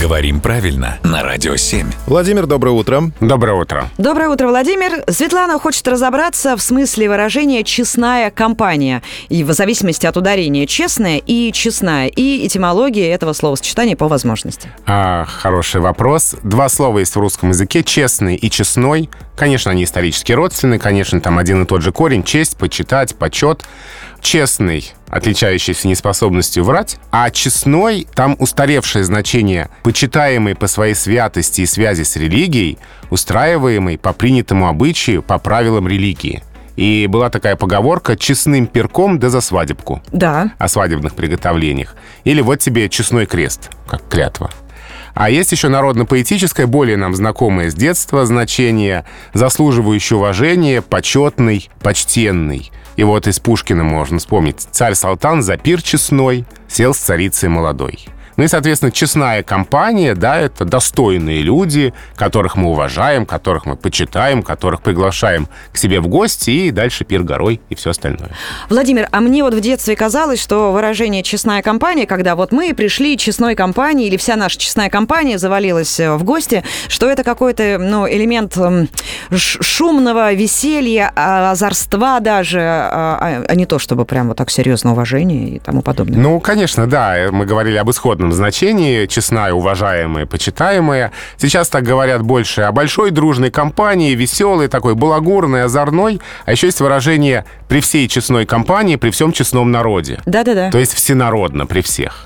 Говорим 0.00 0.40
правильно 0.40 0.98
на 1.02 1.22
Радио 1.22 1.56
7. 1.56 1.86
Владимир, 2.06 2.46
доброе 2.46 2.70
утро. 2.70 3.12
Доброе 3.20 3.52
утро. 3.52 3.90
Доброе 3.98 4.30
утро, 4.30 4.48
Владимир. 4.48 5.04
Светлана 5.12 5.58
хочет 5.58 5.86
разобраться 5.86 6.56
в 6.56 6.62
смысле 6.62 7.10
выражения 7.10 7.62
«честная 7.64 8.30
компания». 8.30 9.02
И 9.28 9.44
в 9.44 9.52
зависимости 9.52 10.06
от 10.06 10.16
ударения 10.16 10.66
«честная» 10.66 11.18
и 11.18 11.52
«честная». 11.52 12.06
И 12.06 12.46
этимологии 12.46 13.06
этого 13.06 13.34
словосочетания 13.34 13.94
по 13.94 14.08
возможности. 14.08 14.70
А, 14.86 15.26
хороший 15.26 15.82
вопрос. 15.82 16.34
Два 16.42 16.70
слова 16.70 17.00
есть 17.00 17.14
в 17.14 17.20
русском 17.20 17.50
языке. 17.50 17.82
Честный 17.82 18.36
и 18.36 18.48
честной. 18.48 19.10
Конечно, 19.36 19.70
они 19.70 19.84
исторически 19.84 20.32
родственны. 20.32 20.78
Конечно, 20.78 21.20
там 21.20 21.36
один 21.36 21.64
и 21.64 21.66
тот 21.66 21.82
же 21.82 21.92
корень. 21.92 22.24
Честь, 22.24 22.56
почитать, 22.56 23.16
почет. 23.16 23.64
Честный, 24.22 24.92
отличающийся 25.10 25.88
неспособностью 25.88 26.64
врать, 26.64 26.98
а 27.10 27.30
честной, 27.30 28.06
там 28.14 28.36
устаревшее 28.38 29.04
значение, 29.04 29.68
почитаемый 29.82 30.54
по 30.54 30.66
своей 30.66 30.94
святости 30.94 31.62
и 31.62 31.66
связи 31.66 32.02
с 32.02 32.16
религией, 32.16 32.78
устраиваемый 33.10 33.98
по 33.98 34.12
принятому 34.12 34.68
обычаю, 34.68 35.22
по 35.22 35.38
правилам 35.38 35.88
религии. 35.88 36.42
И 36.76 37.06
была 37.08 37.28
такая 37.28 37.56
поговорка 37.56 38.16
«честным 38.16 38.66
перком 38.66 39.18
да 39.18 39.28
за 39.28 39.40
свадебку» 39.40 40.00
Да. 40.12 40.52
о 40.58 40.68
свадебных 40.68 41.14
приготовлениях. 41.14 41.94
Или 42.24 42.40
вот 42.40 42.60
тебе 42.60 42.88
честной 42.88 43.26
крест, 43.26 43.70
как 43.86 44.08
клятва. 44.08 44.50
А 45.14 45.28
есть 45.28 45.52
еще 45.52 45.68
народно-поэтическое, 45.68 46.66
более 46.66 46.96
нам 46.96 47.14
знакомое 47.14 47.70
с 47.70 47.74
детства 47.74 48.24
значение, 48.24 49.04
заслуживающее 49.34 50.16
уважения, 50.16 50.80
почетный, 50.82 51.68
почтенный. 51.82 52.70
И 52.96 53.04
вот 53.04 53.26
из 53.26 53.38
Пушкина 53.38 53.84
можно 53.84 54.18
вспомнить 54.18 54.60
«Царь-салтан 54.70 55.42
за 55.42 55.56
пир 55.56 55.82
честной 55.82 56.44
сел 56.68 56.94
с 56.94 56.98
царицей 56.98 57.48
молодой». 57.48 57.98
Ну 58.40 58.44
и, 58.44 58.48
соответственно, 58.48 58.90
честная 58.90 59.42
компания, 59.42 60.14
да, 60.14 60.38
это 60.38 60.64
достойные 60.64 61.42
люди, 61.42 61.92
которых 62.16 62.56
мы 62.56 62.70
уважаем, 62.70 63.26
которых 63.26 63.66
мы 63.66 63.76
почитаем, 63.76 64.42
которых 64.42 64.80
приглашаем 64.80 65.46
к 65.72 65.76
себе 65.76 66.00
в 66.00 66.08
гости, 66.08 66.48
и 66.48 66.70
дальше 66.70 67.04
пир 67.04 67.22
горой 67.22 67.60
и 67.68 67.74
все 67.74 67.90
остальное. 67.90 68.30
Владимир, 68.70 69.10
а 69.12 69.20
мне 69.20 69.44
вот 69.44 69.52
в 69.52 69.60
детстве 69.60 69.94
казалось, 69.94 70.40
что 70.40 70.72
выражение 70.72 71.22
«честная 71.22 71.60
компания», 71.60 72.06
когда 72.06 72.34
вот 72.34 72.50
мы 72.50 72.72
пришли 72.72 73.18
честной 73.18 73.54
компании, 73.54 74.06
или 74.06 74.16
вся 74.16 74.36
наша 74.36 74.58
честная 74.58 74.88
компания 74.88 75.36
завалилась 75.36 76.00
э, 76.00 76.14
в 76.14 76.24
гости, 76.24 76.64
что 76.88 77.10
это 77.10 77.24
какой-то, 77.24 77.76
ну, 77.78 78.08
элемент 78.08 78.56
шумного 79.36 80.32
веселья, 80.32 81.12
а, 81.14 81.50
озорства 81.50 82.20
даже, 82.20 82.62
а, 82.62 83.44
а 83.46 83.54
не 83.54 83.66
то, 83.66 83.78
чтобы 83.78 84.06
прям 84.06 84.28
вот 84.28 84.38
так 84.38 84.48
серьезно 84.48 84.92
уважение 84.92 85.56
и 85.56 85.58
тому 85.58 85.82
подобное. 85.82 86.18
Ну, 86.18 86.40
конечно, 86.40 86.86
да. 86.86 87.28
Мы 87.30 87.44
говорили 87.44 87.76
об 87.76 87.90
исходном 87.90 88.29
значении. 88.32 89.06
Честная, 89.06 89.52
уважаемая, 89.52 90.26
почитаемая. 90.26 91.12
Сейчас 91.36 91.68
так 91.68 91.84
говорят 91.84 92.22
больше 92.22 92.62
о 92.62 92.72
большой 92.72 93.10
дружной 93.10 93.50
компании, 93.50 94.14
веселой, 94.14 94.68
такой 94.68 94.94
балагурной, 94.94 95.64
озорной. 95.64 96.20
А 96.44 96.52
еще 96.52 96.66
есть 96.66 96.80
выражение 96.80 97.44
«при 97.68 97.80
всей 97.80 98.08
честной 98.08 98.46
компании, 98.46 98.96
при 98.96 99.10
всем 99.10 99.32
честном 99.32 99.70
народе». 99.70 100.20
Да-да-да. 100.26 100.70
То 100.70 100.78
есть 100.78 100.94
всенародно, 100.94 101.66
при 101.66 101.80
всех. 101.80 102.24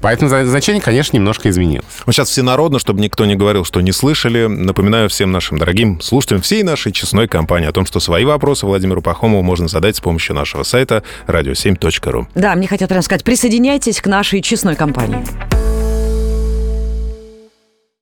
Поэтому 0.00 0.28
значение, 0.28 0.80
конечно, 0.80 1.16
немножко 1.16 1.48
изменилось. 1.50 1.86
Вот 2.06 2.14
сейчас 2.14 2.28
всенародно, 2.28 2.78
чтобы 2.78 3.00
никто 3.00 3.24
не 3.24 3.34
говорил, 3.34 3.64
что 3.64 3.80
не 3.80 3.92
слышали, 3.92 4.46
напоминаю 4.46 5.08
всем 5.08 5.32
нашим 5.32 5.58
дорогим 5.58 6.00
слушателям 6.00 6.42
всей 6.42 6.62
нашей 6.62 6.92
честной 6.92 7.28
компании 7.28 7.68
о 7.68 7.72
том, 7.72 7.86
что 7.86 8.00
свои 8.00 8.24
вопросы 8.24 8.66
Владимиру 8.66 9.02
Пахомову 9.02 9.42
можно 9.42 9.68
задать 9.68 9.96
с 9.96 10.00
помощью 10.00 10.34
нашего 10.34 10.62
сайта 10.62 11.02
radio7.ru. 11.26 12.26
Да, 12.34 12.54
мне 12.54 12.68
хотят 12.68 12.88
прям 12.88 13.02
сказать, 13.02 13.24
присоединяйтесь 13.24 14.00
к 14.00 14.06
нашей 14.06 14.42
честной 14.42 14.76
компании. 14.76 15.24